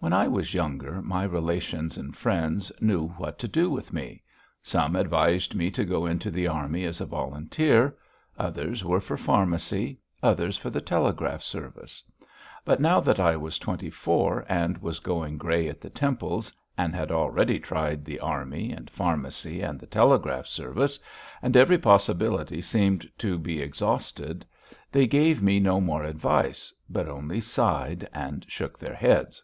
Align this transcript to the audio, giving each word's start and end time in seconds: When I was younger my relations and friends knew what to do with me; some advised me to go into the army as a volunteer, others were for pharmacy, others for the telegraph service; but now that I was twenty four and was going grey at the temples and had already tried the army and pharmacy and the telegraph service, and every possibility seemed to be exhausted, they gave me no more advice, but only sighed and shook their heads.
When 0.00 0.12
I 0.12 0.28
was 0.28 0.52
younger 0.52 1.00
my 1.00 1.24
relations 1.24 1.96
and 1.96 2.14
friends 2.14 2.70
knew 2.78 3.08
what 3.12 3.38
to 3.38 3.48
do 3.48 3.70
with 3.70 3.90
me; 3.90 4.22
some 4.62 4.96
advised 4.96 5.54
me 5.54 5.70
to 5.70 5.82
go 5.86 6.04
into 6.04 6.30
the 6.30 6.46
army 6.46 6.84
as 6.84 7.00
a 7.00 7.06
volunteer, 7.06 7.96
others 8.38 8.84
were 8.84 9.00
for 9.00 9.16
pharmacy, 9.16 9.98
others 10.22 10.58
for 10.58 10.68
the 10.68 10.82
telegraph 10.82 11.42
service; 11.42 12.02
but 12.66 12.80
now 12.82 13.00
that 13.00 13.18
I 13.18 13.34
was 13.38 13.58
twenty 13.58 13.88
four 13.88 14.44
and 14.46 14.76
was 14.76 14.98
going 14.98 15.38
grey 15.38 15.70
at 15.70 15.80
the 15.80 15.88
temples 15.88 16.52
and 16.76 16.94
had 16.94 17.10
already 17.10 17.58
tried 17.58 18.04
the 18.04 18.20
army 18.20 18.72
and 18.72 18.90
pharmacy 18.90 19.62
and 19.62 19.80
the 19.80 19.86
telegraph 19.86 20.46
service, 20.46 20.98
and 21.40 21.56
every 21.56 21.78
possibility 21.78 22.60
seemed 22.60 23.10
to 23.16 23.38
be 23.38 23.62
exhausted, 23.62 24.44
they 24.92 25.06
gave 25.06 25.42
me 25.42 25.60
no 25.60 25.80
more 25.80 26.04
advice, 26.04 26.74
but 26.90 27.08
only 27.08 27.40
sighed 27.40 28.06
and 28.12 28.44
shook 28.50 28.78
their 28.78 28.92
heads. 28.96 29.42